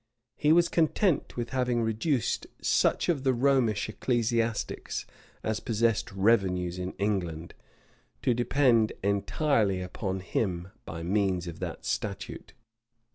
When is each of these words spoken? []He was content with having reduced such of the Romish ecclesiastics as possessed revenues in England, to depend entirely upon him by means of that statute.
[]He 0.45 0.51
was 0.51 0.67
content 0.67 1.37
with 1.37 1.51
having 1.51 1.83
reduced 1.83 2.47
such 2.59 3.07
of 3.07 3.23
the 3.23 3.35
Romish 3.35 3.87
ecclesiastics 3.87 5.05
as 5.43 5.59
possessed 5.59 6.11
revenues 6.11 6.79
in 6.79 6.93
England, 6.93 7.53
to 8.23 8.33
depend 8.33 8.93
entirely 9.03 9.79
upon 9.79 10.21
him 10.21 10.69
by 10.85 11.03
means 11.03 11.45
of 11.45 11.59
that 11.59 11.85
statute. 11.85 12.53